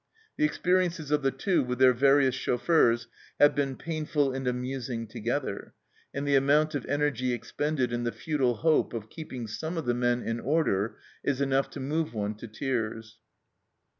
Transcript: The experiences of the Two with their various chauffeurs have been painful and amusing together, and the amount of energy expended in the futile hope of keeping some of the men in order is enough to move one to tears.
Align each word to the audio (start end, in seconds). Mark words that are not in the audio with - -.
The 0.35 0.45
experiences 0.45 1.11
of 1.11 1.21
the 1.21 1.29
Two 1.29 1.63
with 1.63 1.77
their 1.77 1.93
various 1.93 2.33
chauffeurs 2.33 3.07
have 3.39 3.53
been 3.53 3.75
painful 3.75 4.33
and 4.33 4.47
amusing 4.47 5.05
together, 5.05 5.75
and 6.11 6.27
the 6.27 6.33
amount 6.35 6.73
of 6.73 6.87
energy 6.87 7.33
expended 7.33 7.93
in 7.93 8.03
the 8.03 8.11
futile 8.11 8.55
hope 8.55 8.95
of 8.95 9.11
keeping 9.11 9.45
some 9.45 9.77
of 9.77 9.85
the 9.85 9.93
men 9.93 10.23
in 10.23 10.39
order 10.39 10.97
is 11.23 11.39
enough 11.39 11.69
to 11.69 11.79
move 11.79 12.15
one 12.15 12.33
to 12.37 12.47
tears. 12.47 13.19